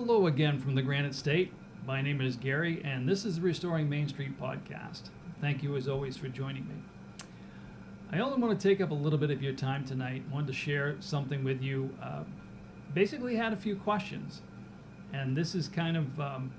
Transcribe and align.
Hello 0.00 0.28
again 0.28 0.60
from 0.60 0.76
the 0.76 0.80
Granite 0.80 1.12
State. 1.12 1.52
My 1.84 2.00
name 2.00 2.20
is 2.20 2.36
Gary, 2.36 2.80
and 2.84 3.06
this 3.06 3.24
is 3.24 3.34
the 3.34 3.42
Restoring 3.42 3.88
Main 3.88 4.06
Street 4.06 4.40
podcast. 4.40 5.10
Thank 5.40 5.60
you, 5.60 5.74
as 5.76 5.88
always, 5.88 6.16
for 6.16 6.28
joining 6.28 6.68
me. 6.68 6.76
I 8.12 8.20
only 8.20 8.40
want 8.40 8.58
to 8.58 8.68
take 8.68 8.80
up 8.80 8.92
a 8.92 8.94
little 8.94 9.18
bit 9.18 9.32
of 9.32 9.42
your 9.42 9.54
time 9.54 9.84
tonight. 9.84 10.22
Wanted 10.30 10.46
to 10.46 10.52
share 10.52 10.94
something 11.00 11.42
with 11.42 11.60
you. 11.60 11.90
Uh, 12.00 12.22
basically, 12.94 13.34
had 13.34 13.52
a 13.52 13.56
few 13.56 13.74
questions, 13.74 14.40
and 15.12 15.36
this 15.36 15.56
is 15.56 15.66
kind 15.66 15.96
of 15.96 16.20
um, 16.20 16.52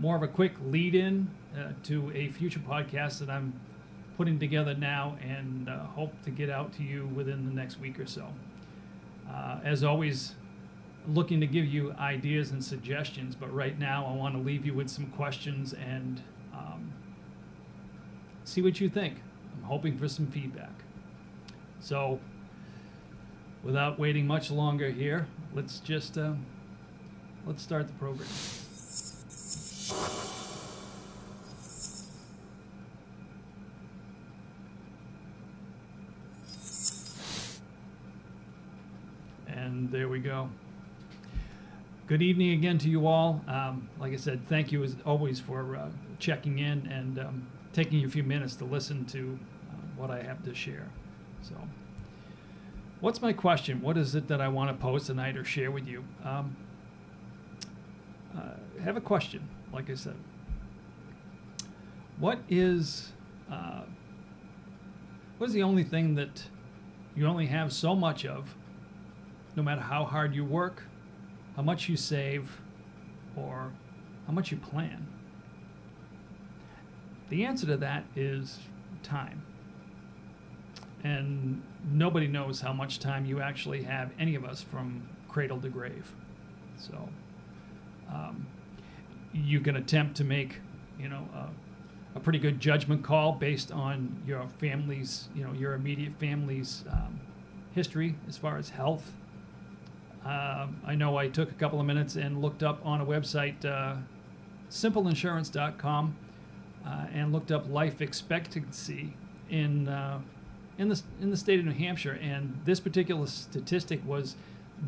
more 0.00 0.16
of 0.16 0.24
a 0.24 0.28
quick 0.28 0.54
lead-in 0.64 1.30
uh, 1.56 1.68
to 1.84 2.10
a 2.12 2.28
future 2.30 2.58
podcast 2.58 3.20
that 3.20 3.30
I'm 3.30 3.52
putting 4.16 4.40
together 4.40 4.74
now, 4.74 5.16
and 5.22 5.68
uh, 5.68 5.78
hope 5.84 6.12
to 6.24 6.30
get 6.30 6.50
out 6.50 6.72
to 6.72 6.82
you 6.82 7.06
within 7.14 7.46
the 7.46 7.52
next 7.54 7.78
week 7.78 8.00
or 8.00 8.06
so. 8.06 8.26
Uh, 9.30 9.60
as 9.62 9.84
always, 9.84 10.34
looking 11.08 11.40
to 11.40 11.46
give 11.46 11.66
you 11.66 11.92
ideas 11.98 12.50
and 12.50 12.64
suggestions, 12.64 13.34
but 13.34 13.52
right 13.52 13.78
now 13.78 14.06
I 14.06 14.14
want 14.14 14.34
to 14.34 14.40
leave 14.40 14.64
you 14.64 14.74
with 14.74 14.88
some 14.88 15.06
questions 15.06 15.74
and 15.74 16.22
um, 16.52 16.92
see 18.44 18.62
what 18.62 18.80
you 18.80 18.88
think. 18.88 19.18
I'm 19.56 19.64
hoping 19.64 19.98
for 19.98 20.08
some 20.08 20.26
feedback. 20.26 20.72
So, 21.80 22.18
without 23.62 23.98
waiting 23.98 24.26
much 24.26 24.50
longer 24.50 24.90
here, 24.90 25.26
let's 25.54 25.80
just 25.80 26.16
uh, 26.16 26.32
let's 27.46 27.62
start 27.62 27.86
the 27.86 27.94
program. 27.94 28.28
Good 42.06 42.20
evening 42.20 42.50
again 42.50 42.76
to 42.80 42.90
you 42.90 43.06
all. 43.06 43.42
Um, 43.48 43.88
like 43.98 44.12
I 44.12 44.16
said, 44.16 44.46
thank 44.46 44.70
you 44.70 44.84
as 44.84 44.94
always 45.06 45.40
for 45.40 45.74
uh, 45.74 45.88
checking 46.18 46.58
in 46.58 46.86
and 46.88 47.18
um, 47.18 47.46
taking 47.72 48.04
a 48.04 48.08
few 48.10 48.22
minutes 48.22 48.56
to 48.56 48.66
listen 48.66 49.06
to 49.06 49.38
uh, 49.70 49.76
what 49.96 50.10
I 50.10 50.22
have 50.22 50.42
to 50.44 50.54
share. 50.54 50.86
So, 51.40 51.54
what's 53.00 53.22
my 53.22 53.32
question? 53.32 53.80
What 53.80 53.96
is 53.96 54.14
it 54.14 54.28
that 54.28 54.42
I 54.42 54.48
want 54.48 54.68
to 54.68 54.76
post 54.76 55.06
tonight 55.06 55.38
or 55.38 55.46
share 55.46 55.70
with 55.70 55.88
you? 55.88 56.04
Um, 56.22 56.54
uh, 58.36 58.82
have 58.82 58.98
a 58.98 59.00
question, 59.00 59.48
like 59.72 59.88
I 59.88 59.94
said. 59.94 60.16
What 62.18 62.38
is 62.50 63.12
uh, 63.50 63.84
what 65.38 65.46
is 65.46 65.54
the 65.54 65.62
only 65.62 65.84
thing 65.84 66.16
that 66.16 66.44
you 67.16 67.26
only 67.26 67.46
have 67.46 67.72
so 67.72 67.96
much 67.96 68.26
of, 68.26 68.54
no 69.56 69.62
matter 69.62 69.80
how 69.80 70.04
hard 70.04 70.34
you 70.34 70.44
work, 70.44 70.82
how 71.56 71.62
much 71.62 71.88
you 71.88 71.96
save, 71.96 72.60
or 73.36 73.72
how 74.26 74.32
much 74.32 74.50
you 74.50 74.56
plan? 74.56 75.06
The 77.28 77.44
answer 77.44 77.66
to 77.66 77.76
that 77.78 78.04
is 78.16 78.58
time. 79.02 79.42
And 81.02 81.62
nobody 81.92 82.26
knows 82.26 82.60
how 82.60 82.72
much 82.72 82.98
time 82.98 83.26
you 83.26 83.40
actually 83.40 83.82
have, 83.82 84.10
any 84.18 84.34
of 84.34 84.44
us, 84.44 84.62
from 84.62 85.06
cradle 85.28 85.60
to 85.60 85.68
grave. 85.68 86.12
So 86.76 87.08
um, 88.10 88.46
you 89.32 89.60
can 89.60 89.76
attempt 89.76 90.16
to 90.16 90.24
make, 90.24 90.60
you 90.98 91.08
know, 91.08 91.28
a, 91.34 92.18
a 92.18 92.20
pretty 92.20 92.38
good 92.38 92.58
judgment 92.60 93.02
call 93.02 93.32
based 93.32 93.70
on 93.70 94.16
your 94.26 94.46
family's, 94.58 95.28
you 95.34 95.44
know, 95.44 95.52
your 95.52 95.74
immediate 95.74 96.12
family's 96.18 96.84
um, 96.90 97.20
history 97.74 98.16
as 98.28 98.38
far 98.38 98.56
as 98.56 98.70
health. 98.70 99.12
Um, 100.24 100.80
I 100.86 100.94
know 100.94 101.18
I 101.18 101.28
took 101.28 101.50
a 101.50 101.54
couple 101.54 101.80
of 101.80 101.86
minutes 101.86 102.16
and 102.16 102.40
looked 102.40 102.62
up 102.62 102.80
on 102.84 103.00
a 103.00 103.06
website, 103.06 103.62
uh, 103.64 103.96
simpleinsurance.com, 104.70 106.16
uh, 106.86 107.06
and 107.12 107.32
looked 107.32 107.52
up 107.52 107.68
life 107.68 108.00
expectancy 108.00 109.14
in 109.50 109.88
uh, 109.88 110.20
in 110.78 110.88
the 110.88 111.00
in 111.20 111.30
the 111.30 111.36
state 111.36 111.58
of 111.58 111.66
New 111.66 111.72
Hampshire. 111.72 112.18
And 112.22 112.58
this 112.64 112.80
particular 112.80 113.26
statistic 113.26 114.00
was 114.06 114.36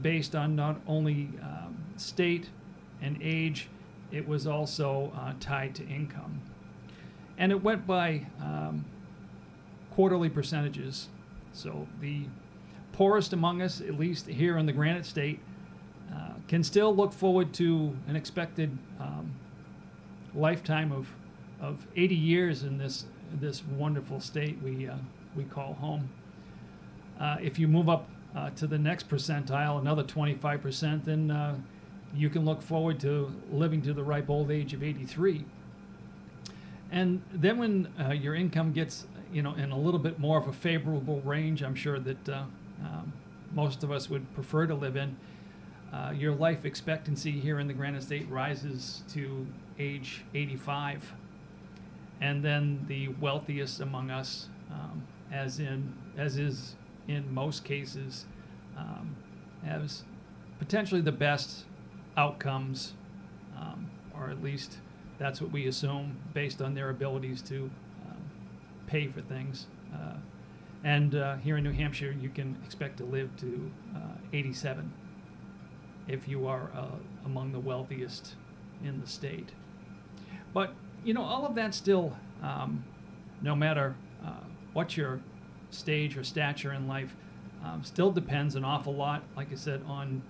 based 0.01 0.35
on 0.35 0.57
not 0.57 0.81
only 0.87 1.29
um, 1.43 1.77
state 1.97 2.49
and 3.03 3.19
age, 3.21 3.69
it 4.11 4.27
was 4.27 4.47
also 4.47 5.13
uh, 5.19 5.35
tied 5.39 5.75
to 5.75 5.87
income, 5.87 6.41
and 7.37 7.53
it 7.53 7.63
went 7.63 7.87
by 7.87 8.27
um, 8.41 8.87
quarterly 9.91 10.31
percentages. 10.31 11.09
So 11.53 11.87
the 12.01 12.25
poorest 12.97 13.35
among 13.35 13.61
us, 13.61 13.81
at 13.81 13.99
least 13.99 14.27
here 14.27 14.57
in 14.57 14.65
the 14.65 14.73
Granite 14.73 15.05
State, 15.05 15.39
uh, 16.13 16.31
can 16.49 16.65
still 16.65 16.97
look 16.97 17.13
forward 17.13 17.53
to 17.55 17.95
an 18.09 18.17
expected 18.17 18.77
um, 18.99 19.33
lifetime 20.35 20.93
of, 20.93 21.09
of 21.61 21.87
80 21.95 22.15
years 22.15 22.63
in 22.63 22.79
this 22.79 23.05
this 23.41 23.65
wonderful 23.65 24.21
state 24.21 24.57
we 24.63 24.89
uh, 24.89 24.95
we 25.37 25.45
call 25.45 25.75
home. 25.75 26.09
Uh, 27.21 27.37
if 27.41 27.59
you 27.59 27.69
move 27.69 27.89
up 27.89 28.09
uh, 28.35 28.51
to 28.51 28.67
the 28.67 28.79
next 28.79 29.09
percentile, 29.09 29.81
another 29.81 30.05
25%, 30.05 31.05
then 31.05 31.31
uh, 31.31 31.57
you 32.15 32.31
can 32.31 32.45
look 32.45 32.63
forward 32.63 33.01
to 33.01 33.33
living 33.51 33.83
to 33.83 33.93
the 33.93 34.03
ripe 34.03 34.31
old 34.31 34.51
age 34.51 34.73
of 34.75 34.83
83. 34.83 35.45
And 36.93 37.23
then 37.33 37.59
when 37.59 37.89
uh, 37.99 38.13
your 38.13 38.35
income 38.35 38.73
gets, 38.73 39.07
you 39.33 39.43
know, 39.43 39.55
in 39.55 39.73
a 39.73 39.79
little 39.79 39.99
bit 39.99 40.19
more 40.19 40.39
of 40.39 40.47
a 40.47 40.53
favorable 40.53 41.21
range, 41.23 41.63
I'm 41.63 41.75
sure 41.75 41.99
that 41.99 42.29
um, 42.85 43.13
most 43.53 43.83
of 43.83 43.91
us 43.91 44.11
would 44.11 44.33
prefer 44.35 44.67
to 44.67 44.75
live 44.75 44.97
in. 44.97 45.17
Uh, 45.93 46.13
your 46.15 46.35
life 46.35 46.65
expectancy 46.65 47.33
here 47.33 47.61
in 47.61 47.67
the 47.67 47.73
Granite 47.73 48.03
State 48.03 48.29
rises 48.29 49.03
to 49.13 49.47
age 49.79 50.25
85. 50.35 51.13
And 52.21 52.45
then 52.45 52.85
the 52.89 53.09
wealthiest 53.09 53.81
among 53.81 54.11
us, 54.11 54.49
um, 54.71 55.07
as 55.33 55.61
in 55.61 55.93
as 56.17 56.39
is 56.39 56.77
in 57.09 57.33
most 57.33 57.65
cases, 57.65 58.25
um, 58.77 59.15
has 59.65 60.03
potentially 60.59 61.01
the 61.01 61.13
best 61.13 61.65
outcomes, 62.17 62.95
um, 63.57 63.91
or 64.15 64.31
at 64.31 64.43
least 64.43 64.79
that's 65.19 65.41
what 65.41 65.53
we 65.53 65.67
assume 65.67 66.17
based 66.35 66.61
on 66.61 66.75
their 66.75 66.91
abilities 66.91 67.43
to 67.43 67.71
um, 68.09 68.31
pay 68.87 69.07
for 69.07 69.21
things. 69.21 69.67
Uh, 69.95 70.17
and 70.87 71.17
uh, 71.17 71.35
here 71.39 71.57
in 71.57 71.65
New 71.65 71.73
Hampshire, 71.73 72.15
you 72.21 72.29
can 72.29 72.57
expect 72.65 72.99
to 72.99 73.05
live 73.05 73.29
to 73.39 73.73
uh, 73.97 73.99
87 74.33 74.93
if 76.07 76.29
you 76.29 76.47
are 76.47 76.71
uh, 76.77 76.85
among 77.25 77.51
the 77.51 77.59
wealthiest 77.59 78.37
in 78.85 79.01
the 79.01 79.07
state. 79.09 79.51
But, 80.55 80.75
you 81.05 81.13
know, 81.13 81.25
all 81.25 81.45
of 81.45 81.57
that 81.57 81.75
still, 81.75 82.17
um, 82.41 82.85
no 83.43 83.57
matter 83.57 83.97
uh, 84.25 84.45
what 84.75 84.97
your 84.97 85.19
stage 85.71 86.17
or 86.17 86.23
stature 86.23 86.73
in 86.73 86.87
life, 86.87 87.17
um, 87.65 87.83
still 87.83 88.13
depends 88.13 88.55
an 88.55 88.65
awful 88.65 88.95
lot, 88.95 89.25
like 89.37 89.51
I 89.51 89.57
said, 89.57 89.83
on 89.89 90.23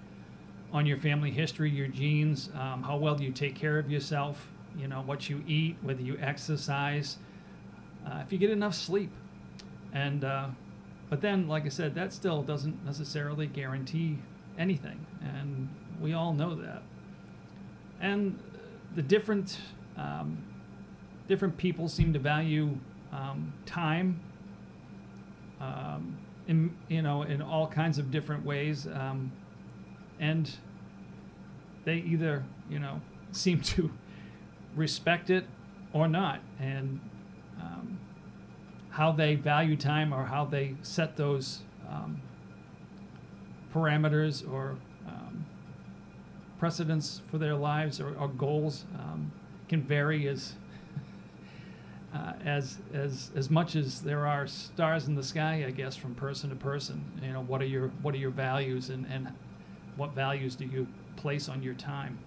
on 0.73 0.85
your 0.85 0.97
family 0.97 1.31
history, 1.31 1.70
your 1.70 1.87
genes, 1.87 2.49
um, 2.58 2.82
how 2.82 2.97
well 2.97 3.20
you 3.20 3.31
take 3.31 3.55
care 3.55 3.79
of 3.79 3.91
yourself, 3.91 4.49
you 4.76 4.88
know, 4.88 5.03
what 5.03 5.29
you 5.31 5.44
eat, 5.47 5.76
whether 5.82 6.03
you 6.03 6.19
exercise, 6.19 7.19
uh, 8.06 8.23
if 8.25 8.32
you 8.32 8.38
get 8.38 8.50
enough 8.50 8.75
sleep. 8.75 9.11
And, 9.93 10.25
uh, 10.25 10.49
but 11.09 11.21
then, 11.21 11.49
like 11.49 11.65
I 11.65 11.69
said, 11.69 11.94
that 11.94 12.12
still 12.12 12.43
doesn't 12.43 12.85
necessarily 12.85 13.47
guarantee 13.47 14.19
anything. 14.59 15.05
And 15.23 15.69
we 16.00 16.12
all 16.12 16.33
know 16.33 16.55
that. 16.55 16.83
And 18.00 18.38
the 18.94 19.03
different, 19.03 19.59
um, 19.97 20.38
different 21.29 21.56
people 21.56 21.88
seem 21.88 22.12
to 22.12 22.19
value 22.19 22.77
um, 23.12 23.53
time 23.65 24.21
um, 25.61 26.19
in, 26.47 26.75
you 26.89 27.03
know, 27.03 27.23
in 27.23 27.41
all 27.41 27.67
kinds 27.67 27.99
of 27.99 28.11
different 28.11 28.44
ways. 28.44 28.87
Um, 28.87 29.32
and 30.21 30.50
they 31.85 31.97
either, 31.97 32.44
you 32.69 32.79
know, 32.79 33.00
seem 33.32 33.61
to 33.61 33.91
respect 34.75 35.31
it 35.31 35.47
or 35.93 36.09
not. 36.09 36.41
And 36.61 37.00
how 38.96 39.12
they 39.12 39.34
value 39.34 39.76
time 39.76 40.10
or 40.10 40.25
how 40.25 40.43
they 40.43 40.75
set 40.81 41.19
those 41.19 41.60
um, 41.87 42.19
parameters 43.75 44.50
or 44.50 44.75
um, 45.06 45.44
precedents 46.58 47.20
for 47.31 47.37
their 47.37 47.54
lives 47.54 48.00
or, 48.00 48.16
or 48.19 48.26
goals 48.26 48.87
um, 48.98 49.31
can 49.69 49.82
vary 49.82 50.26
as 50.28 50.54
uh, 52.14 52.32
as 52.43 52.78
as 52.94 53.31
as 53.37 53.50
much 53.50 53.76
as 53.76 54.00
there 54.00 54.26
are 54.26 54.46
stars 54.46 55.08
in 55.08 55.14
the 55.14 55.22
sky, 55.22 55.66
I 55.66 55.72
guess, 55.72 55.94
from 55.94 56.14
person 56.14 56.48
to 56.48 56.56
person. 56.56 57.04
You 57.22 57.34
know, 57.34 57.43
what 57.43 57.60
are 57.60 57.66
your 57.66 57.88
what 58.00 58.14
are 58.14 58.19
your 58.19 58.31
values 58.31 58.88
and 58.88 59.04
and 59.10 59.31
what 59.96 60.14
values 60.14 60.56
do 60.56 60.64
you 60.64 60.87
place 61.16 61.50
on 61.50 61.62
your 61.62 61.75
time? 61.75 62.19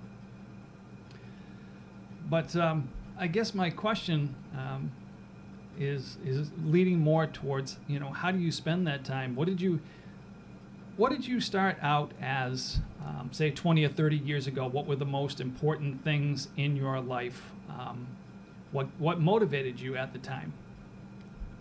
But 2.29 2.55
um, 2.55 2.89
I 3.17 3.25
guess 3.25 3.55
my 3.55 3.71
question 3.71 4.35
um, 4.55 4.91
is 5.79 6.17
is 6.25 6.49
leading 6.63 6.99
more 6.99 7.25
towards 7.25 7.77
you 7.87 7.99
know 7.99 8.11
how 8.11 8.31
do 8.31 8.39
you 8.39 8.51
spend 8.51 8.85
that 8.87 9.05
time? 9.05 9.35
What 9.35 9.47
did 9.47 9.61
you 9.61 9.79
what 10.99 11.13
did 11.13 11.25
you 11.25 11.39
start 11.39 11.77
out 11.81 12.11
as, 12.21 12.79
um, 13.05 13.29
say, 13.31 13.51
20 13.51 13.85
or 13.85 13.87
30 13.87 14.17
years 14.17 14.47
ago? 14.47 14.67
What 14.67 14.85
were 14.85 14.97
the 14.97 15.05
most 15.05 15.39
important 15.39 16.03
things 16.03 16.49
in 16.57 16.75
your 16.75 16.99
life? 16.99 17.53
Um, 17.69 18.05
what, 18.73 18.87
what 18.97 19.21
motivated 19.21 19.79
you 19.79 19.95
at 19.95 20.11
the 20.11 20.19
time? 20.19 20.51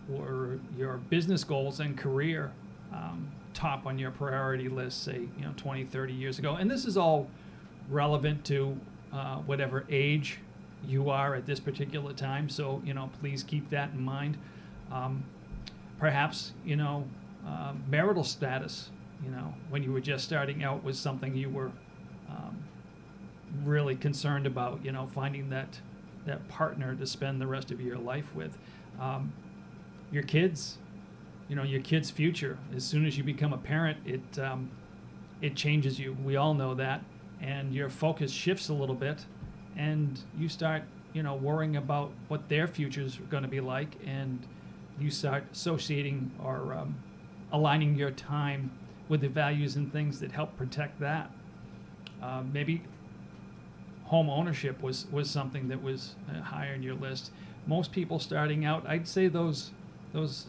Were 0.09 0.59
your 0.77 0.97
business 0.97 1.45
goals 1.45 1.79
and 1.79 1.97
career 1.97 2.51
um, 2.91 3.31
top 3.53 3.85
on 3.85 3.97
your 3.97 4.11
priority 4.11 4.67
list, 4.67 5.05
say, 5.05 5.29
you 5.37 5.45
know, 5.45 5.53
20, 5.55 5.85
30 5.85 6.11
years 6.11 6.37
ago? 6.37 6.55
And 6.55 6.69
this 6.69 6.83
is 6.83 6.97
all 6.97 7.29
relevant 7.89 8.43
to 8.47 8.77
uh, 9.13 9.37
whatever 9.37 9.85
age 9.89 10.39
you 10.87 11.09
are 11.09 11.35
at 11.35 11.45
this 11.45 11.59
particular 11.59 12.13
time. 12.13 12.49
So, 12.49 12.81
you 12.85 12.93
know, 12.93 13.09
please 13.19 13.43
keep 13.43 13.69
that 13.69 13.91
in 13.91 14.01
mind. 14.01 14.37
Um, 14.91 15.23
perhaps, 15.99 16.53
you 16.65 16.75
know, 16.75 17.05
uh, 17.47 17.73
marital 17.87 18.23
status, 18.23 18.89
you 19.23 19.31
know, 19.31 19.53
when 19.69 19.83
you 19.83 19.91
were 19.91 20.01
just 20.01 20.23
starting 20.23 20.63
out 20.63 20.83
was 20.83 20.97
something 20.97 21.35
you 21.35 21.49
were 21.49 21.71
um, 22.29 22.57
really 23.63 23.95
concerned 23.95 24.45
about, 24.45 24.83
you 24.83 24.91
know, 24.91 25.07
finding 25.07 25.49
that, 25.49 25.79
that 26.25 26.47
partner 26.47 26.95
to 26.95 27.05
spend 27.05 27.41
the 27.41 27.47
rest 27.47 27.71
of 27.71 27.81
your 27.81 27.97
life 27.97 28.33
with. 28.35 28.57
Um, 28.99 29.33
your 30.11 30.23
kids, 30.23 30.77
you 31.47 31.55
know, 31.55 31.63
your 31.63 31.81
kid's 31.81 32.09
future. 32.09 32.57
As 32.75 32.83
soon 32.83 33.05
as 33.05 33.17
you 33.17 33.23
become 33.23 33.53
a 33.53 33.57
parent, 33.57 33.97
it, 34.05 34.39
um, 34.39 34.71
it 35.41 35.55
changes 35.55 35.99
you. 35.99 36.15
We 36.23 36.35
all 36.35 36.53
know 36.53 36.73
that. 36.75 37.03
And 37.41 37.73
your 37.73 37.89
focus 37.89 38.31
shifts 38.31 38.69
a 38.69 38.73
little 38.73 38.95
bit 38.95 39.25
and 39.77 40.19
you 40.37 40.49
start, 40.49 40.83
you 41.13 41.23
know, 41.23 41.35
worrying 41.35 41.75
about 41.75 42.11
what 42.27 42.47
their 42.49 42.67
futures 42.67 43.19
are 43.19 43.23
going 43.23 43.43
to 43.43 43.49
be 43.49 43.61
like, 43.61 43.95
and 44.05 44.45
you 44.99 45.09
start 45.09 45.43
associating 45.51 46.31
or 46.43 46.73
um, 46.73 46.95
aligning 47.51 47.95
your 47.95 48.11
time 48.11 48.71
with 49.07 49.21
the 49.21 49.27
values 49.27 49.75
and 49.75 49.91
things 49.91 50.19
that 50.19 50.31
help 50.31 50.55
protect 50.57 50.99
that. 50.99 51.31
Uh, 52.21 52.43
maybe 52.51 52.83
home 54.05 54.29
ownership 54.29 54.81
was 54.81 55.05
was 55.11 55.29
something 55.29 55.67
that 55.67 55.81
was 55.81 56.15
uh, 56.29 56.41
higher 56.41 56.73
on 56.73 56.83
your 56.83 56.95
list. 56.95 57.31
Most 57.67 57.91
people 57.91 58.19
starting 58.19 58.65
out, 58.65 58.85
I'd 58.87 59.07
say 59.07 59.27
those 59.27 59.71
those 60.13 60.47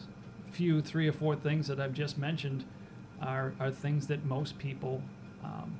few 0.51 0.81
three 0.81 1.07
or 1.07 1.13
four 1.13 1.35
things 1.35 1.67
that 1.67 1.79
I've 1.79 1.93
just 1.93 2.17
mentioned 2.17 2.65
are 3.21 3.53
are 3.59 3.71
things 3.71 4.07
that 4.07 4.25
most 4.25 4.57
people 4.57 5.01
um, 5.43 5.75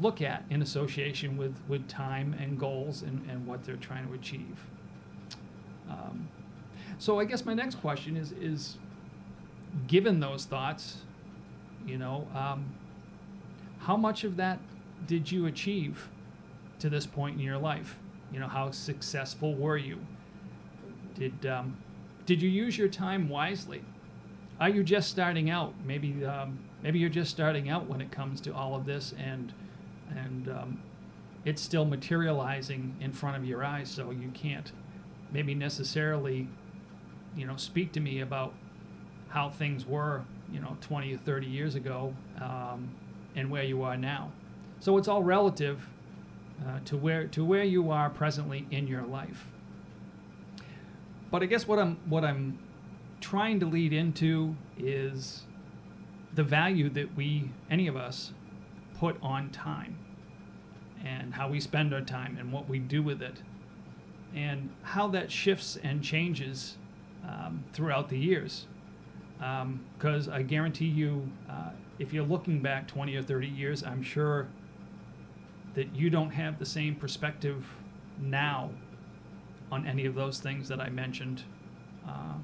look 0.00 0.22
at 0.22 0.44
in 0.50 0.62
association 0.62 1.36
with, 1.36 1.56
with 1.68 1.86
time 1.88 2.34
and 2.40 2.58
goals 2.58 3.02
and, 3.02 3.28
and 3.30 3.46
what 3.46 3.64
they're 3.64 3.76
trying 3.76 4.06
to 4.06 4.14
achieve. 4.14 4.64
Um, 5.90 6.28
so 6.98 7.18
I 7.18 7.24
guess 7.24 7.44
my 7.44 7.54
next 7.54 7.76
question 7.76 8.16
is, 8.16 8.32
is 8.32 8.76
given 9.86 10.20
those 10.20 10.44
thoughts, 10.44 10.98
you 11.86 11.98
know, 11.98 12.26
um, 12.34 12.66
how 13.80 13.96
much 13.96 14.24
of 14.24 14.36
that 14.36 14.58
did 15.06 15.30
you 15.30 15.46
achieve 15.46 16.08
to 16.80 16.90
this 16.90 17.06
point 17.06 17.36
in 17.36 17.42
your 17.42 17.58
life? 17.58 17.98
You 18.32 18.40
know, 18.40 18.48
how 18.48 18.70
successful 18.70 19.54
were 19.54 19.76
you? 19.76 19.98
Did, 21.14 21.46
um, 21.46 21.76
did 22.26 22.42
you 22.42 22.50
use 22.50 22.76
your 22.76 22.88
time 22.88 23.28
wisely? 23.28 23.82
Are 24.60 24.68
you 24.68 24.82
just 24.82 25.08
starting 25.08 25.50
out? 25.50 25.72
Maybe, 25.86 26.24
um, 26.24 26.58
maybe 26.82 26.98
you're 26.98 27.08
just 27.08 27.30
starting 27.30 27.68
out 27.68 27.86
when 27.88 28.00
it 28.00 28.10
comes 28.10 28.40
to 28.42 28.54
all 28.54 28.74
of 28.74 28.84
this 28.84 29.14
and 29.18 29.52
and 30.16 30.48
um, 30.48 30.82
it's 31.44 31.62
still 31.62 31.84
materializing 31.84 32.96
in 33.00 33.12
front 33.12 33.36
of 33.36 33.44
your 33.44 33.64
eyes, 33.64 33.90
so 33.90 34.10
you 34.10 34.30
can't 34.34 34.72
maybe 35.32 35.54
necessarily, 35.54 36.48
you 37.36 37.46
know, 37.46 37.56
speak 37.56 37.92
to 37.92 38.00
me 38.00 38.20
about 38.20 38.54
how 39.28 39.50
things 39.50 39.86
were, 39.86 40.22
you 40.52 40.60
know, 40.60 40.76
20 40.80 41.14
or 41.14 41.18
30 41.18 41.46
years 41.46 41.74
ago, 41.74 42.14
um, 42.40 42.88
and 43.36 43.50
where 43.50 43.62
you 43.62 43.82
are 43.82 43.96
now. 43.96 44.32
So 44.80 44.96
it's 44.96 45.08
all 45.08 45.22
relative 45.22 45.86
uh, 46.66 46.80
to 46.86 46.96
where 46.96 47.26
to 47.28 47.44
where 47.44 47.64
you 47.64 47.90
are 47.90 48.10
presently 48.10 48.66
in 48.70 48.86
your 48.86 49.02
life. 49.02 49.46
But 51.30 51.42
I 51.42 51.46
guess 51.46 51.68
what 51.68 51.78
I'm 51.78 51.98
what 52.06 52.24
I'm 52.24 52.58
trying 53.20 53.60
to 53.60 53.66
lead 53.66 53.92
into 53.92 54.56
is 54.78 55.42
the 56.34 56.42
value 56.42 56.88
that 56.90 57.16
we 57.16 57.50
any 57.70 57.86
of 57.86 57.96
us 57.96 58.32
put 58.98 59.16
on 59.22 59.50
time 59.50 59.96
and 61.04 61.34
how 61.34 61.48
we 61.48 61.60
spend 61.60 61.94
our 61.94 62.00
time 62.00 62.36
and 62.38 62.52
what 62.52 62.68
we 62.68 62.78
do 62.78 63.02
with 63.02 63.22
it 63.22 63.42
and 64.34 64.68
how 64.82 65.08
that 65.08 65.30
shifts 65.30 65.78
and 65.82 66.02
changes 66.02 66.76
um, 67.26 67.64
throughout 67.72 68.08
the 68.08 68.18
years. 68.18 68.66
Because 69.38 70.28
um, 70.28 70.34
I 70.34 70.42
guarantee 70.42 70.86
you, 70.86 71.30
uh, 71.48 71.70
if 71.98 72.12
you're 72.12 72.26
looking 72.26 72.60
back 72.60 72.88
20 72.88 73.14
or 73.16 73.22
30 73.22 73.46
years, 73.46 73.84
I'm 73.84 74.02
sure 74.02 74.48
that 75.74 75.94
you 75.94 76.10
don't 76.10 76.30
have 76.30 76.58
the 76.58 76.66
same 76.66 76.96
perspective 76.96 77.64
now 78.20 78.70
on 79.70 79.86
any 79.86 80.06
of 80.06 80.14
those 80.14 80.40
things 80.40 80.68
that 80.68 80.80
I 80.80 80.88
mentioned 80.88 81.44
uh, 82.06 82.34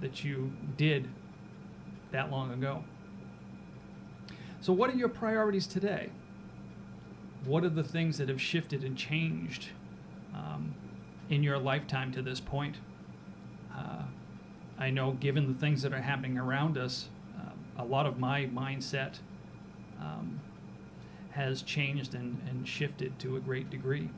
that 0.00 0.22
you 0.22 0.52
did 0.76 1.08
that 2.12 2.30
long 2.30 2.52
ago. 2.52 2.84
So, 4.60 4.72
what 4.72 4.90
are 4.90 4.96
your 4.96 5.08
priorities 5.08 5.66
today? 5.66 6.10
What 7.44 7.64
are 7.64 7.68
the 7.68 7.84
things 7.84 8.18
that 8.18 8.28
have 8.28 8.40
shifted 8.40 8.82
and 8.82 8.96
changed 8.96 9.68
um, 10.34 10.74
in 11.30 11.42
your 11.42 11.58
lifetime 11.58 12.12
to 12.12 12.22
this 12.22 12.40
point? 12.40 12.76
Uh, 13.74 14.02
I 14.78 14.90
know, 14.90 15.12
given 15.12 15.46
the 15.46 15.58
things 15.58 15.82
that 15.82 15.92
are 15.92 16.00
happening 16.00 16.38
around 16.38 16.76
us, 16.76 17.08
uh, 17.38 17.82
a 17.82 17.84
lot 17.84 18.06
of 18.06 18.18
my 18.18 18.46
mindset 18.46 19.18
um, 20.00 20.40
has 21.30 21.62
changed 21.62 22.14
and, 22.14 22.40
and 22.48 22.66
shifted 22.66 23.16
to 23.20 23.36
a 23.36 23.40
great 23.40 23.70
degree. 23.70 24.10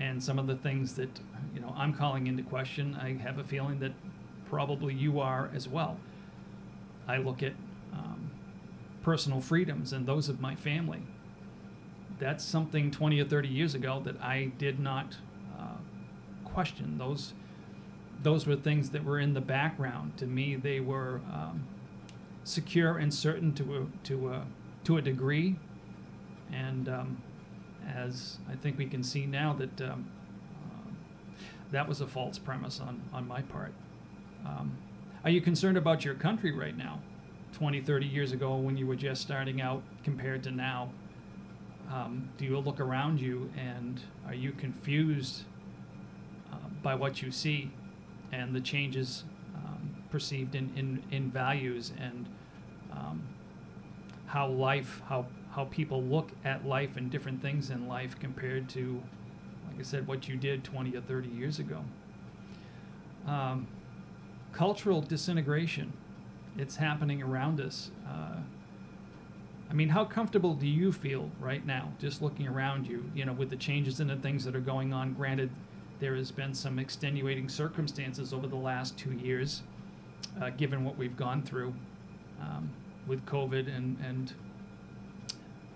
And 0.00 0.22
some 0.22 0.38
of 0.38 0.48
the 0.48 0.56
things 0.56 0.94
that 0.94 1.20
you 1.54 1.60
know 1.60 1.72
I'm 1.76 1.94
calling 1.94 2.26
into 2.26 2.42
question, 2.42 2.96
I 3.00 3.14
have 3.22 3.38
a 3.38 3.44
feeling 3.44 3.78
that 3.78 3.92
probably 4.48 4.94
you 4.94 5.20
are 5.20 5.50
as 5.54 5.68
well. 5.68 5.96
I 7.06 7.18
look 7.18 7.42
at 7.42 7.52
personal 9.08 9.40
freedoms 9.40 9.94
and 9.94 10.04
those 10.04 10.28
of 10.28 10.38
my 10.38 10.54
family. 10.54 11.00
That's 12.18 12.44
something 12.44 12.90
20 12.90 13.22
or 13.22 13.24
30 13.24 13.48
years 13.48 13.74
ago 13.74 14.02
that 14.04 14.20
I 14.20 14.52
did 14.58 14.78
not 14.78 15.16
uh, 15.58 15.78
question. 16.44 16.98
Those, 16.98 17.32
those 18.22 18.46
were 18.46 18.54
things 18.54 18.90
that 18.90 19.02
were 19.02 19.18
in 19.18 19.32
the 19.32 19.40
background. 19.40 20.18
To 20.18 20.26
me, 20.26 20.56
they 20.56 20.80
were 20.80 21.22
um, 21.32 21.64
secure 22.44 22.98
and 22.98 23.14
certain 23.14 23.54
to 23.54 23.78
a, 23.78 24.06
to 24.08 24.28
a, 24.28 24.44
to 24.84 24.98
a 24.98 25.00
degree. 25.00 25.56
And 26.52 26.90
um, 26.90 27.22
as 27.86 28.36
I 28.52 28.56
think 28.56 28.76
we 28.76 28.84
can 28.84 29.02
see 29.02 29.24
now, 29.24 29.54
that 29.54 29.80
um, 29.80 30.04
uh, 30.66 30.90
that 31.72 31.88
was 31.88 32.02
a 32.02 32.06
false 32.06 32.36
premise 32.36 32.78
on, 32.78 33.00
on 33.14 33.26
my 33.26 33.40
part. 33.40 33.72
Um, 34.44 34.76
are 35.24 35.30
you 35.30 35.40
concerned 35.40 35.78
about 35.78 36.04
your 36.04 36.14
country 36.14 36.52
right 36.52 36.76
now? 36.76 37.00
20, 37.52 37.80
30 37.80 38.06
years 38.06 38.32
ago 38.32 38.56
when 38.56 38.76
you 38.76 38.86
were 38.86 38.96
just 38.96 39.22
starting 39.22 39.60
out 39.60 39.82
compared 40.04 40.42
to 40.44 40.50
now? 40.50 40.90
Um, 41.92 42.28
do 42.36 42.44
you 42.44 42.58
look 42.58 42.80
around 42.80 43.20
you 43.20 43.50
and 43.56 44.00
are 44.26 44.34
you 44.34 44.52
confused 44.52 45.44
uh, 46.52 46.56
by 46.82 46.94
what 46.94 47.22
you 47.22 47.30
see 47.30 47.70
and 48.30 48.54
the 48.54 48.60
changes 48.60 49.24
um, 49.56 49.96
perceived 50.10 50.54
in, 50.54 50.70
in, 50.76 51.02
in 51.10 51.30
values 51.30 51.92
and 51.98 52.26
um, 52.92 53.22
how 54.26 54.46
life, 54.48 55.00
how, 55.08 55.26
how 55.50 55.64
people 55.66 56.02
look 56.02 56.30
at 56.44 56.66
life 56.66 56.96
and 56.96 57.10
different 57.10 57.40
things 57.40 57.70
in 57.70 57.88
life 57.88 58.18
compared 58.20 58.68
to, 58.68 59.02
like 59.70 59.80
I 59.80 59.82
said, 59.82 60.06
what 60.06 60.28
you 60.28 60.36
did 60.36 60.62
20 60.62 60.94
or 60.94 61.00
30 61.00 61.28
years 61.28 61.58
ago? 61.58 61.82
Um, 63.26 63.66
cultural 64.52 65.00
disintegration 65.00 65.92
it's 66.58 66.76
happening 66.76 67.22
around 67.22 67.60
us. 67.60 67.90
Uh, 68.06 68.36
I 69.70 69.74
mean, 69.74 69.88
how 69.88 70.04
comfortable 70.04 70.54
do 70.54 70.66
you 70.66 70.92
feel 70.92 71.30
right 71.40 71.64
now, 71.64 71.92
just 71.98 72.20
looking 72.20 72.48
around 72.48 72.86
you, 72.86 73.04
you 73.14 73.24
know, 73.24 73.32
with 73.32 73.50
the 73.50 73.56
changes 73.56 74.00
and 74.00 74.10
the 74.10 74.16
things 74.16 74.44
that 74.44 74.56
are 74.56 74.60
going 74.60 74.92
on? 74.92 75.12
Granted, 75.12 75.50
there 76.00 76.16
has 76.16 76.30
been 76.30 76.54
some 76.54 76.78
extenuating 76.78 77.48
circumstances 77.48 78.32
over 78.32 78.46
the 78.46 78.56
last 78.56 78.96
two 78.96 79.12
years, 79.12 79.62
uh, 80.40 80.50
given 80.50 80.84
what 80.84 80.96
we've 80.96 81.16
gone 81.16 81.42
through 81.42 81.74
um, 82.40 82.70
with 83.06 83.24
COVID 83.26 83.74
and, 83.74 83.98
and 84.04 84.32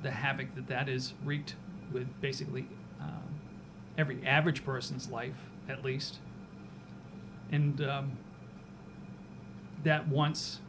the 0.02 0.10
havoc 0.10 0.54
that 0.54 0.66
that 0.68 0.88
has 0.88 1.14
wreaked 1.24 1.54
with 1.92 2.08
basically 2.20 2.66
um, 3.00 3.40
every 3.98 4.24
average 4.26 4.64
person's 4.64 5.10
life, 5.10 5.36
at 5.68 5.84
least. 5.84 6.18
And 7.50 7.82
um, 7.82 8.12
that 9.84 10.08
once 10.08 10.60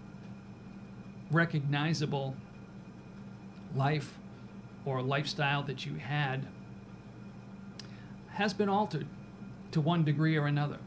recognizable 1.34 2.36
life 3.76 4.18
or 4.86 5.02
lifestyle 5.02 5.64
that 5.64 5.86
you 5.86 5.96
had 5.96 6.46
has 8.32 8.54
been 8.54 8.70
altered 8.70 9.08
to 9.72 9.82
one 9.82 10.04
degree 10.04 10.38
or 10.38 10.48
another. 10.48 10.78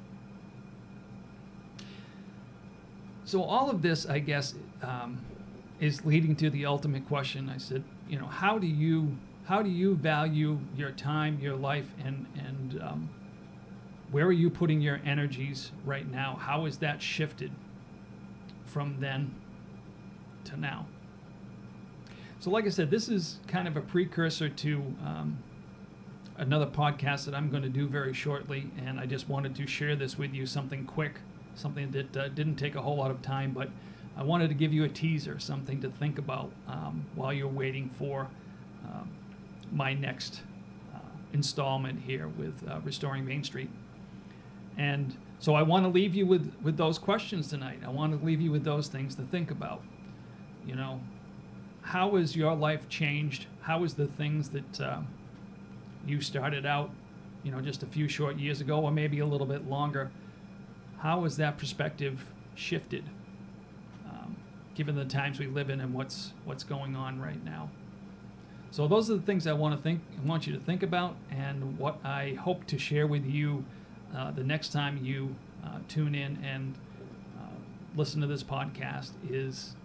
So, 3.25 3.43
all 3.43 3.71
of 3.71 3.83
this, 3.83 4.07
I 4.07 4.21
guess, 4.21 4.55
um, 4.83 5.21
is 5.81 6.05
leading 6.05 6.37
to 6.37 6.51
the 6.51 6.67
ultimate 6.67 7.07
question. 7.09 7.49
I 7.49 7.59
said, 7.59 7.83
you 8.09 8.19
know, 8.19 8.27
how 8.27 8.59
do 8.59 8.67
you 8.67 9.17
how 9.47 9.63
do 9.63 9.71
you 9.71 9.95
value 9.95 10.59
your 10.77 10.91
time, 10.93 11.39
your 11.41 11.57
life, 11.57 11.93
and 12.05 12.27
and 12.37 12.83
um, 12.83 13.11
where 14.11 14.27
are 14.27 14.33
you 14.33 14.49
putting 14.49 14.81
your 14.81 15.01
energies 15.05 15.73
right 15.85 16.09
now? 16.11 16.37
How 16.41 16.65
has 16.65 16.79
that 16.79 17.03
shifted 17.03 17.51
from 18.65 18.97
then 19.01 19.35
to 20.47 20.61
now? 20.61 20.87
So, 22.39 22.51
like 22.51 22.67
I 22.67 22.71
said, 22.71 22.91
this 22.91 23.09
is 23.09 23.39
kind 23.47 23.67
of 23.67 23.77
a 23.77 23.81
precursor 23.81 24.49
to 24.49 24.77
um, 25.05 25.39
another 26.37 26.67
podcast 26.67 27.25
that 27.25 27.35
I'm 27.35 27.51
going 27.51 27.63
to 27.63 27.69
do 27.69 27.89
very 27.89 28.13
shortly, 28.13 28.71
and 28.85 29.01
I 29.01 29.07
just 29.07 29.29
wanted 29.29 29.55
to 29.57 29.67
share 29.67 29.97
this 29.97 30.19
with 30.19 30.35
you, 30.35 30.47
something 30.47 30.85
quick, 30.85 31.21
something 31.55 31.91
that 31.93 32.17
uh, 32.17 32.29
didn't 32.29 32.57
take 32.57 32.75
a 32.75 32.83
whole 32.83 32.97
lot 32.97 33.11
of 33.11 33.23
time, 33.23 33.53
but 33.53 33.71
I 34.17 34.23
wanted 34.23 34.49
to 34.49 34.55
give 34.55 34.73
you 34.73 34.85
a 34.85 34.89
teaser, 34.89 35.39
something 35.39 35.81
to 35.83 35.91
think 35.91 36.19
about 36.19 36.51
um, 36.69 37.05
while 37.15 37.33
you're 37.33 37.49
waiting 37.49 37.91
for 37.99 38.29
um, 38.87 39.11
my 39.73 39.93
next 39.93 40.43
uh, 40.95 40.99
installment 41.33 42.01
here 42.01 42.29
with 42.29 42.55
uh, 42.69 42.81
Restoring 42.85 43.25
Main 43.25 43.45
Street. 43.45 43.71
And 44.79 45.17
so 45.39 45.55
I 45.55 45.63
want 45.63 45.85
to 45.85 45.89
leave 45.89 46.15
you 46.15 46.27
with, 46.27 46.53
with 46.63 46.77
those 46.77 46.99
questions 46.99 47.49
tonight. 47.49 47.81
I 47.85 47.89
want 47.89 48.19
to 48.19 48.25
leave 48.25 48.41
you 48.41 48.51
with 48.51 48.65
those 48.65 48.89
things 48.89 49.15
to 49.17 49.23
think 49.23 49.51
about. 49.51 49.83
You 50.67 50.75
know, 50.75 51.01
how 51.83 52.17
has 52.17 52.35
your 52.35 52.55
life 52.55 52.89
changed? 52.89 53.47
How 53.61 53.85
is 53.85 53.95
the 53.95 54.07
things 54.07 54.51
that 54.51 54.81
uh, 54.81 54.99
you 56.07 56.21
started 56.21 56.67
out, 56.67 56.91
you 57.45 57.53
know, 57.53 57.61
just 57.61 57.83
a 57.83 57.87
few 57.87 58.09
short 58.09 58.37
years 58.37 58.61
ago, 58.61 58.81
or 58.81 58.91
maybe 58.91 59.21
a 59.21 59.27
little 59.27 59.47
bit 59.47 59.69
longer? 59.69 60.11
How 60.99 61.23
has 61.23 61.37
that 61.37 61.59
perspective 61.59 62.33
shifted, 62.55 63.05
um, 64.07 64.37
given 64.75 64.97
the 64.97 65.05
times 65.05 65.39
we 65.39 65.47
live 65.47 65.71
in 65.71 65.81
and 65.81 65.95
what's 65.95 66.33
what's 66.45 66.65
going 66.65 66.97
on 66.97 67.21
right 67.21 67.45
now? 67.45 67.71
So 68.71 68.89
those 68.89 69.11
are 69.11 69.15
the 69.15 69.23
things 69.23 69.47
I 69.47 69.53
want 69.53 69.77
to 69.77 69.83
think, 69.83 70.01
I 70.23 70.29
want 70.29 70.47
you 70.47 70.53
to 70.53 70.61
think 70.61 70.83
about, 70.83 71.17
and 71.31 71.79
what 71.79 71.99
I 72.05 72.37
hope 72.41 72.67
to 72.67 72.79
share 72.79 73.07
with 73.07 73.25
you 73.25 73.65
uh, 74.15 74.33
the 74.33 74.43
next 74.43 74.73
time 74.73 74.99
you 75.03 75.35
uh, 75.65 75.79
tune 75.89 76.15
in 76.15 76.39
and 76.45 76.75
uh, 77.39 77.47
listen 77.95 78.21
to 78.21 78.27
this 78.27 78.43
podcast 78.43 79.13
is 79.31 79.77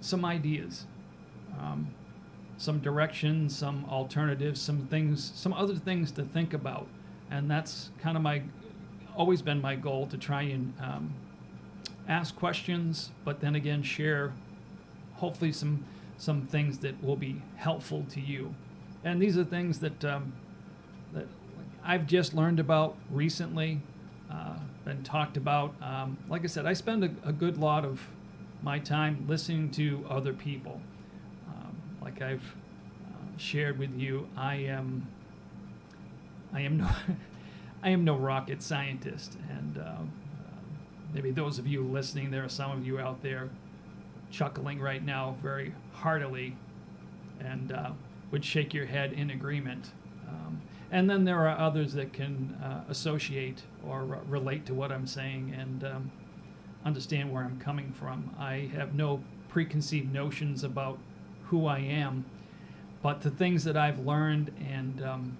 some 0.00 0.24
ideas, 0.24 0.86
um, 1.58 1.88
some 2.56 2.78
direction, 2.80 3.48
some 3.48 3.84
alternatives, 3.88 4.60
some 4.60 4.86
things, 4.86 5.32
some 5.34 5.52
other 5.52 5.74
things 5.74 6.10
to 6.12 6.22
think 6.22 6.54
about, 6.54 6.86
and 7.30 7.50
that's 7.50 7.90
kind 8.00 8.16
of 8.16 8.22
my 8.22 8.42
always 9.16 9.42
been 9.42 9.60
my 9.60 9.74
goal 9.74 10.06
to 10.06 10.16
try 10.16 10.42
and 10.42 10.72
um, 10.80 11.12
ask 12.08 12.36
questions, 12.36 13.10
but 13.24 13.40
then 13.40 13.54
again 13.56 13.82
share 13.82 14.32
hopefully 15.16 15.52
some 15.52 15.84
some 16.16 16.42
things 16.46 16.78
that 16.78 17.02
will 17.02 17.16
be 17.16 17.40
helpful 17.56 18.04
to 18.10 18.20
you. 18.20 18.54
And 19.04 19.22
these 19.22 19.38
are 19.38 19.44
things 19.44 19.78
that 19.80 20.04
um, 20.04 20.32
that 21.12 21.26
I've 21.84 22.06
just 22.06 22.34
learned 22.34 22.60
about 22.60 22.96
recently, 23.10 23.80
uh, 24.30 24.56
been 24.84 25.02
talked 25.02 25.36
about. 25.36 25.74
Um, 25.80 26.16
like 26.28 26.44
I 26.44 26.46
said, 26.46 26.66
I 26.66 26.72
spend 26.72 27.04
a, 27.04 27.10
a, 27.24 27.32
good 27.32 27.58
lot 27.58 27.84
of 27.84 28.06
my 28.62 28.78
time 28.78 29.24
listening 29.28 29.70
to 29.72 30.04
other 30.08 30.32
people. 30.32 30.80
Um, 31.48 31.76
like 32.02 32.22
I've 32.22 32.42
uh, 33.06 33.38
shared 33.38 33.78
with 33.78 33.94
you, 33.96 34.28
I 34.36 34.56
am 34.56 35.06
I 36.52 36.62
am 36.62 36.78
no 36.78 36.88
I 37.82 37.90
am 37.90 38.04
no 38.04 38.16
rocket 38.16 38.62
scientist, 38.62 39.36
and 39.48 39.78
uh, 39.78 39.82
uh, 39.82 40.02
maybe 41.14 41.30
those 41.30 41.58
of 41.58 41.66
you 41.66 41.84
listening, 41.84 42.30
there 42.30 42.44
are 42.44 42.48
some 42.48 42.72
of 42.72 42.84
you 42.84 42.98
out 42.98 43.22
there 43.22 43.48
chuckling 44.30 44.80
right 44.80 45.04
now 45.04 45.36
very 45.40 45.72
heartily, 45.92 46.56
and 47.38 47.70
uh, 47.70 47.90
would 48.32 48.44
shake 48.44 48.74
your 48.74 48.86
head 48.86 49.12
in 49.12 49.30
agreement. 49.30 49.92
Um, 50.28 50.60
and 50.90 51.08
then 51.08 51.24
there 51.24 51.46
are 51.46 51.56
others 51.56 51.92
that 51.94 52.12
can 52.12 52.58
uh, 52.62 52.82
associate 52.88 53.62
or 53.86 54.04
relate 54.26 54.66
to 54.66 54.74
what 54.74 54.90
I'm 54.90 55.06
saying 55.06 55.54
and 55.56 55.84
um, 55.84 56.10
understand 56.88 57.30
where 57.30 57.44
I'm 57.44 57.60
coming 57.60 57.92
from. 57.92 58.34
I 58.38 58.70
have 58.74 58.94
no 58.94 59.22
preconceived 59.48 60.12
notions 60.12 60.64
about 60.64 60.98
who 61.44 61.66
I 61.66 61.78
am, 61.78 62.24
but 63.02 63.20
the 63.20 63.30
things 63.30 63.62
that 63.64 63.76
I've 63.76 64.00
learned 64.00 64.50
and 64.68 65.04
um, 65.04 65.38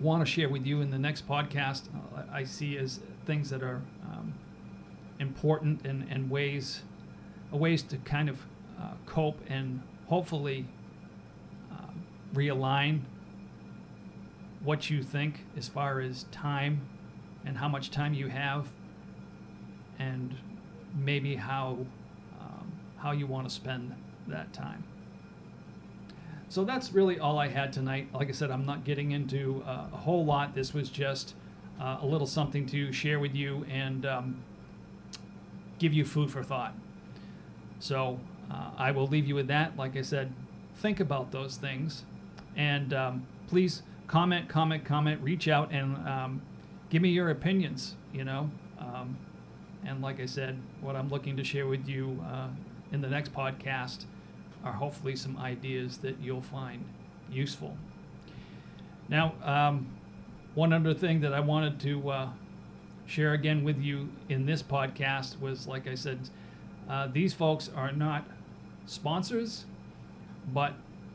want 0.00 0.24
to 0.24 0.30
share 0.30 0.48
with 0.48 0.64
you 0.64 0.80
in 0.80 0.90
the 0.90 0.98
next 0.98 1.28
podcast, 1.28 1.88
uh, 2.16 2.22
I 2.32 2.44
see 2.44 2.78
as 2.78 3.00
things 3.26 3.50
that 3.50 3.62
are 3.62 3.82
um, 4.10 4.32
important 5.18 5.84
and, 5.84 6.06
and 6.08 6.30
ways, 6.30 6.82
ways 7.50 7.82
to 7.82 7.96
kind 7.98 8.28
of 8.28 8.40
uh, 8.80 8.92
cope 9.06 9.40
and 9.48 9.82
hopefully 10.06 10.66
uh, 11.72 11.90
realign 12.32 13.00
what 14.62 14.88
you 14.88 15.02
think 15.02 15.44
as 15.56 15.66
far 15.66 16.00
as 16.00 16.24
time 16.30 16.80
and 17.44 17.58
how 17.58 17.68
much 17.68 17.90
time 17.90 18.14
you 18.14 18.28
have 18.28 18.68
and 20.00 20.34
maybe 20.94 21.36
how 21.36 21.78
um, 22.40 22.72
how 22.96 23.12
you 23.12 23.26
want 23.26 23.48
to 23.48 23.54
spend 23.54 23.94
that 24.28 24.52
time. 24.52 24.84
So 26.48 26.64
that's 26.64 26.92
really 26.92 27.18
all 27.18 27.38
i 27.38 27.48
had 27.48 27.72
tonight. 27.72 28.08
Like 28.12 28.28
i 28.28 28.32
said 28.32 28.50
i'm 28.50 28.66
not 28.66 28.84
getting 28.84 29.12
into 29.12 29.62
uh, 29.66 29.86
a 29.92 29.96
whole 29.96 30.24
lot. 30.24 30.54
This 30.54 30.74
was 30.74 30.88
just 30.88 31.34
uh, 31.80 31.98
a 32.00 32.06
little 32.06 32.26
something 32.26 32.66
to 32.66 32.92
share 32.92 33.18
with 33.20 33.34
you 33.34 33.64
and 33.70 34.04
um, 34.04 34.42
give 35.78 35.92
you 35.92 36.04
food 36.04 36.30
for 36.30 36.42
thought. 36.42 36.74
So 37.78 38.18
uh, 38.50 38.70
i 38.76 38.90
will 38.90 39.06
leave 39.06 39.26
you 39.26 39.34
with 39.34 39.46
that. 39.48 39.76
Like 39.76 39.96
i 39.96 40.02
said 40.02 40.32
think 40.76 41.00
about 41.00 41.30
those 41.30 41.56
things 41.56 42.04
and 42.56 42.92
um, 42.94 43.26
please 43.48 43.82
comment, 44.06 44.48
comment, 44.48 44.84
comment, 44.84 45.20
reach 45.22 45.46
out 45.46 45.70
and 45.70 45.96
um, 46.08 46.42
give 46.88 47.00
me 47.02 47.10
your 47.10 47.30
opinions, 47.30 47.94
you 48.12 48.24
know. 48.24 48.50
And 49.84 50.02
like 50.02 50.20
I 50.20 50.26
said, 50.26 50.58
what 50.80 50.96
I'm 50.96 51.08
looking 51.08 51.36
to 51.36 51.44
share 51.44 51.66
with 51.66 51.88
you 51.88 52.22
uh, 52.30 52.48
in 52.92 53.00
the 53.00 53.08
next 53.08 53.32
podcast 53.32 54.04
are 54.64 54.72
hopefully 54.72 55.16
some 55.16 55.36
ideas 55.38 55.98
that 55.98 56.16
you'll 56.20 56.42
find 56.42 56.84
useful. 57.30 57.76
Now, 59.08 59.34
um, 59.42 59.86
one 60.54 60.72
other 60.72 60.94
thing 60.94 61.20
that 61.20 61.32
I 61.32 61.40
wanted 61.40 61.80
to 61.80 62.10
uh, 62.10 62.28
share 63.06 63.32
again 63.32 63.64
with 63.64 63.80
you 63.80 64.08
in 64.28 64.46
this 64.46 64.62
podcast 64.62 65.40
was, 65.40 65.66
like 65.66 65.86
I 65.88 65.94
said, 65.94 66.18
uh, 66.88 67.08
these 67.12 67.32
folks 67.32 67.70
are 67.74 67.92
not 67.92 68.24
sponsors, 68.86 69.64
but 70.52 70.74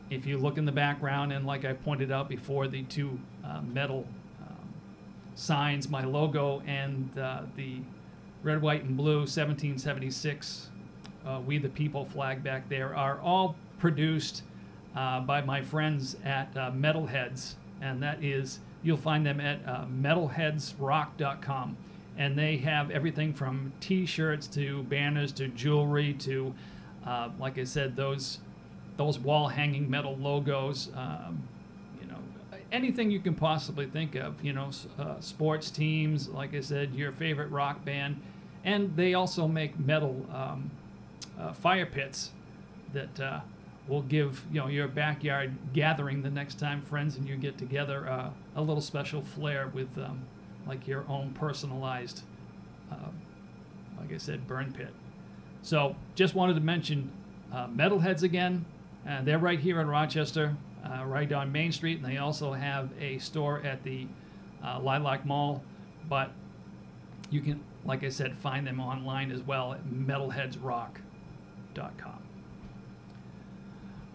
if 0.09 0.25
you 0.25 0.37
look 0.37 0.57
in 0.57 0.65
the 0.65 0.71
background, 0.71 1.33
and 1.33 1.45
like 1.45 1.65
I 1.65 1.73
pointed 1.73 2.11
out 2.11 2.29
before, 2.29 2.67
the 2.67 2.83
two 2.83 3.19
uh, 3.43 3.61
metal 3.61 4.05
um, 4.41 4.73
signs, 5.35 5.89
my 5.89 6.03
logo 6.03 6.61
and 6.65 7.17
uh, 7.17 7.41
the 7.55 7.79
red, 8.45 8.61
white, 8.61 8.83
and 8.83 8.95
blue 8.95 9.19
1776 9.19 10.69
uh, 11.25 11.41
We 11.45 11.57
the 11.57 11.69
People 11.69 12.05
flag 12.05 12.43
back 12.43 12.69
there 12.69 12.95
are 12.95 13.19
all 13.19 13.55
produced 13.79 14.43
uh, 14.95 15.19
by 15.21 15.41
my 15.41 15.61
friends 15.61 16.15
at 16.23 16.55
uh, 16.55 16.71
Metalheads, 16.71 17.55
and 17.81 18.01
that 18.03 18.23
is, 18.23 18.59
you'll 18.83 18.97
find 18.97 19.25
them 19.25 19.41
at 19.41 19.59
uh, 19.67 19.85
metalheadsrock.com. 19.85 21.75
And 22.17 22.37
they 22.37 22.55
have 22.57 22.91
everything 22.91 23.33
from 23.33 23.73
t 23.81 24.05
shirts 24.05 24.47
to 24.47 24.83
banners 24.83 25.33
to 25.33 25.49
jewelry 25.49 26.13
to, 26.19 26.53
like 27.37 27.57
I 27.57 27.65
said, 27.65 27.97
those 27.97 28.39
those 28.95 29.19
wall 29.19 29.49
hanging 29.49 29.89
metal 29.89 30.15
logos, 30.15 30.89
um, 30.95 31.43
you 31.99 32.07
know, 32.07 32.17
anything 32.71 33.11
you 33.11 33.19
can 33.19 33.35
possibly 33.35 33.85
think 33.85 34.15
of, 34.15 34.41
you 34.41 34.53
know, 34.53 34.69
uh, 34.97 35.19
sports 35.19 35.69
teams, 35.69 36.29
like 36.29 36.55
I 36.55 36.61
said, 36.61 36.93
your 36.93 37.11
favorite 37.11 37.51
rock 37.51 37.83
band. 37.83 38.21
And 38.65 38.95
they 38.97 39.13
also 39.13 39.47
make 39.47 39.79
metal 39.79 40.25
um, 40.33 40.71
uh, 41.39 41.53
fire 41.53 41.85
pits 41.85 42.31
that 42.93 43.19
uh, 43.19 43.39
will 43.87 44.01
give, 44.01 44.43
you 44.51 44.59
know, 44.59 44.67
your 44.67 44.87
backyard 44.87 45.55
gathering 45.73 46.23
the 46.23 46.31
next 46.31 46.55
time 46.59 46.81
friends 46.81 47.15
and 47.15 47.27
you 47.27 47.35
get 47.35 47.57
together 47.59 48.09
uh, 48.09 48.29
a 48.55 48.61
little 48.61 48.81
special 48.81 49.21
flair 49.21 49.67
with 49.67 49.95
um, 49.99 50.25
like 50.65 50.87
your 50.87 51.05
own 51.07 51.31
personalized, 51.33 52.23
uh, 52.91 52.95
like 53.99 54.11
I 54.11 54.17
said, 54.17 54.47
burn 54.47 54.73
pit. 54.73 54.91
So 55.61 55.95
just 56.15 56.33
wanted 56.33 56.55
to 56.55 56.61
mention 56.61 57.11
uh, 57.53 57.67
Metalheads 57.67 58.23
again. 58.23 58.65
Uh, 59.07 59.21
they're 59.21 59.37
right 59.37 59.59
here 59.59 59.79
in 59.79 59.87
Rochester, 59.87 60.55
right 61.05 61.31
on 61.31 61.51
Main 61.51 61.71
Street, 61.71 61.97
and 61.97 62.05
they 62.05 62.17
also 62.17 62.53
have 62.53 62.89
a 62.99 63.19
store 63.19 63.61
at 63.63 63.83
the 63.83 64.07
Lilac 64.63 65.23
Mall. 65.25 65.61
But 66.09 66.31
you 67.29 67.41
can, 67.41 67.63
like 67.85 68.03
I 68.03 68.09
said, 68.09 68.37
find 68.37 68.65
them 68.65 68.79
online 68.79 69.31
as 69.31 69.41
well 69.41 69.73
at 69.73 69.85
metalheadsrock.com. 69.85 72.19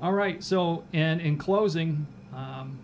All 0.03 0.13
right, 0.13 0.43
so 0.43 0.85
and 0.93 1.21
in 1.21 1.37
closing, 1.37 2.07
um, 2.35 2.79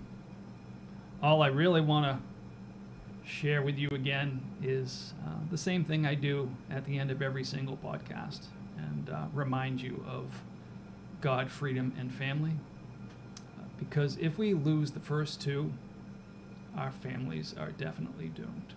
all 1.23 1.43
I 1.43 1.49
really 1.49 1.81
want 1.81 2.07
to 2.07 3.29
share 3.29 3.63
with 3.63 3.79
you 3.79 3.89
again 3.91 4.41
is 4.63 5.15
uh, 5.27 5.31
the 5.51 5.59
same 5.59 5.85
thing 5.85 6.07
I 6.07 6.15
do 6.15 6.49
at 6.71 6.85
the 6.85 6.99
end 6.99 7.11
of 7.11 7.23
every 7.23 7.43
single 7.43 7.77
podcast 7.79 8.47
and 8.77 9.11
uh, 9.11 9.25
remind 9.33 9.81
you 9.81 10.05
of 10.09 10.43
God, 11.21 11.51
freedom, 11.51 11.93
and 11.99 12.13
family. 12.13 12.53
Because 13.79 14.17
if 14.19 14.39
we 14.39 14.55
lose 14.55 14.93
the 14.93 15.01
first 15.01 15.41
two, 15.41 15.73
our 16.77 16.91
families 16.91 17.55
are 17.59 17.73
definitely 17.73 18.29
doomed. 18.29 18.75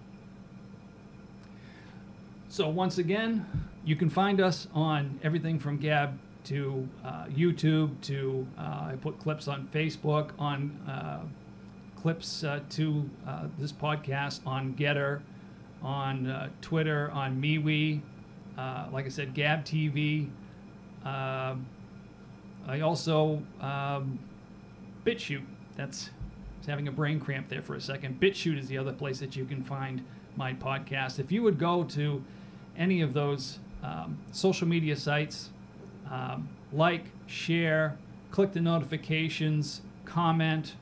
So 2.52 2.68
once 2.68 2.98
again, 2.98 3.46
you 3.86 3.96
can 3.96 4.10
find 4.10 4.42
us 4.42 4.68
on 4.74 5.20
everything 5.22 5.60
from 5.60 5.78
Gab 5.78 6.18
to 6.46 6.90
uh, 7.06 7.26
YouTube 7.26 7.92
to 8.02 8.48
uh, 8.58 8.62
I 8.92 8.96
put 9.00 9.20
clips 9.20 9.48
on 9.48 9.70
Facebook, 9.72 10.32
on 10.40 10.76
uh, 10.90 11.20
clips 11.96 12.44
uh, 12.44 12.62
to 12.72 13.08
uh, 13.28 13.46
this 13.60 13.72
podcast 13.72 14.40
on 14.48 14.74
GETTR, 14.74 15.22
on 15.84 16.26
uh, 16.26 16.50
Twitter, 16.60 17.12
on 17.12 17.40
MeWe. 17.40 18.02
Like 18.92 19.06
I 19.06 19.10
said, 19.10 19.36
Gab 19.36 19.64
TV. 19.64 20.28
I 21.06 21.56
also 22.82 23.44
um, 23.62 24.18
BitChute. 25.06 25.46
That's 25.76 26.10
I 26.10 26.58
was 26.58 26.68
having 26.68 26.88
a 26.88 26.92
brain 26.92 27.20
cramp 27.20 27.48
there 27.48 27.62
for 27.62 27.76
a 27.76 27.82
second. 27.82 28.20
BitChute 28.20 28.58
is 28.58 28.68
the 28.68 28.78
other 28.80 28.92
place 28.92 29.20
that 29.20 29.36
you 29.36 29.46
can 29.46 29.64
find 29.64 30.04
my 30.36 30.54
podcast. 30.54 31.20
If 31.20 31.32
you 31.32 31.44
would 31.44 31.60
go 31.60 31.84
to 31.84 32.24
any 32.78 33.02
of 33.02 33.14
those 33.14 33.60
um, 33.84 34.18
social 34.32 34.68
media 34.68 34.96
sites, 34.96 35.50
um, 36.10 36.50
like, 36.72 37.06
share, 37.28 37.98
click 38.32 38.54
the 38.54 38.62
notifications, 38.62 39.82
comment, 40.06 40.76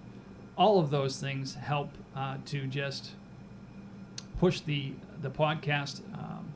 all 0.58 0.80
of 0.80 0.90
those 0.90 1.20
things 1.20 1.56
help 1.56 1.90
uh, 2.16 2.38
to 2.46 2.66
just 2.68 3.12
push 4.40 4.62
the 4.62 4.94
the 5.22 5.30
podcast 5.30 6.02
um, 6.14 6.52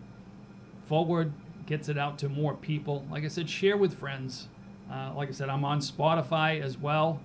forward, 0.86 1.32
gets 1.66 1.90
it 1.90 1.98
out 1.98 2.18
to 2.20 2.30
more 2.30 2.54
people. 2.56 3.06
Like 3.10 3.24
I 3.24 3.28
said, 3.28 3.50
share 3.50 3.78
with 3.78 3.98
friends. 3.98 4.48
Uh, 4.92 5.14
like 5.16 5.30
I 5.30 5.32
said, 5.32 5.50
I'm 5.50 5.64
on 5.64 5.80
Spotify 5.80 6.62
as 6.62 6.78
well, 6.78 7.22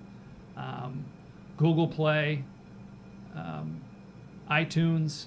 um, 0.55 1.05
Google 1.57 1.87
Play, 1.87 2.43
um, 3.35 3.81
iTunes. 4.49 5.25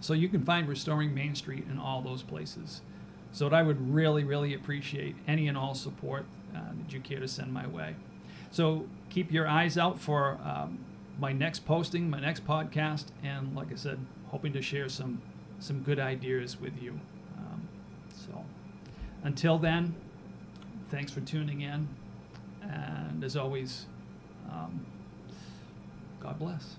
So 0.00 0.14
you 0.14 0.28
can 0.28 0.42
find 0.44 0.66
Restoring 0.66 1.14
Main 1.14 1.34
Street 1.34 1.64
in 1.70 1.78
all 1.78 2.00
those 2.00 2.22
places. 2.22 2.80
So 3.32 3.48
I 3.48 3.62
would 3.62 3.92
really, 3.92 4.24
really 4.24 4.54
appreciate 4.54 5.14
any 5.28 5.46
and 5.48 5.56
all 5.56 5.74
support 5.74 6.24
uh, 6.54 6.60
that 6.78 6.92
you 6.92 7.00
care 7.00 7.20
to 7.20 7.28
send 7.28 7.52
my 7.52 7.66
way. 7.66 7.94
So 8.50 8.86
keep 9.08 9.30
your 9.30 9.46
eyes 9.46 9.78
out 9.78 10.00
for 10.00 10.38
um, 10.44 10.78
my 11.20 11.32
next 11.32 11.64
posting, 11.66 12.10
my 12.10 12.18
next 12.18 12.46
podcast, 12.46 13.06
and 13.22 13.54
like 13.54 13.70
I 13.70 13.76
said, 13.76 13.98
hoping 14.28 14.52
to 14.54 14.62
share 14.62 14.88
some 14.88 15.20
some 15.60 15.80
good 15.80 15.98
ideas 15.98 16.58
with 16.58 16.80
you. 16.82 16.98
Um, 17.36 17.68
so 18.08 18.44
until 19.22 19.58
then, 19.58 19.94
thanks 20.90 21.12
for 21.12 21.20
tuning 21.20 21.60
in, 21.60 21.86
and 22.62 23.22
as 23.22 23.36
always, 23.36 23.84
um, 24.50 24.86
God 26.18 26.38
bless. 26.38 26.76